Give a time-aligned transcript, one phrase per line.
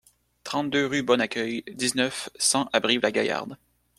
[0.43, 3.55] trente-deux rue Bon Accueil, dix-neuf, cent à Brive-la-Gaillarde